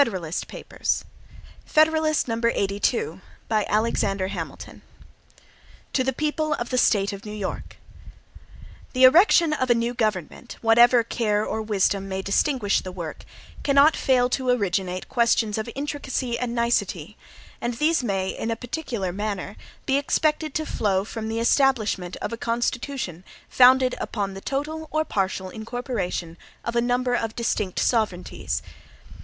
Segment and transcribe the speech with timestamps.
[0.03, 0.41] From McLEAN's
[1.75, 2.01] Edition, New York.
[2.01, 4.81] Wednesday, May 28, 1788 HAMILTON
[5.93, 7.77] To the People of the State of New York:
[8.93, 13.23] THE erection of a new government, whatever care or wisdom may distinguish the work,
[13.63, 17.15] cannot fail to originate questions of intricacy and nicety;
[17.61, 19.55] and these may, in a particular manner,
[19.85, 25.05] be expected to flow from the establishment of a constitution founded upon the total or
[25.05, 28.63] partial incorporation of a number of distinct sovereignties.